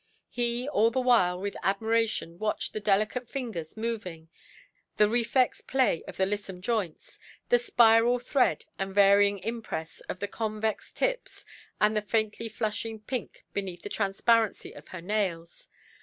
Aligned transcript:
He 0.31 0.67
all 0.67 0.89
the 0.89 0.99
while 0.99 1.39
with 1.39 1.55
admiration 1.61 2.39
watched 2.39 2.73
the 2.73 2.79
delicate 2.79 3.29
fingers 3.29 3.77
moving, 3.77 4.29
the 4.97 5.07
reflex 5.07 5.61
play 5.61 6.01
of 6.07 6.17
the 6.17 6.25
lissome 6.25 6.59
joints, 6.59 7.19
the 7.49 7.59
spiral 7.59 8.17
thread 8.17 8.65
and 8.79 8.95
varying 8.95 9.37
impress 9.37 9.99
of 10.09 10.19
the 10.19 10.27
convex 10.27 10.91
tips, 10.91 11.45
and 11.79 11.95
the 11.95 12.01
faintly 12.01 12.49
flushing 12.49 12.99
pink 13.01 13.45
beneath 13.53 13.83
the 13.83 13.89
transparency 13.89 14.73
of 14.75 14.87
her 14.87 15.01
nails. 15.01 15.69